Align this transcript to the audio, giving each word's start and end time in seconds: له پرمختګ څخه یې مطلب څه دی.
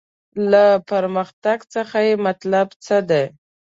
له 0.51 0.63
پرمختګ 0.91 1.57
څخه 1.73 1.97
یې 2.07 2.13
مطلب 2.25 2.67
څه 2.85 2.97
دی. 3.09 3.25